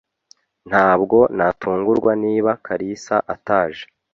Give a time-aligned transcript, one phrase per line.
[0.69, 3.83] Ntabwo natungurwa niba Kalisa ataje.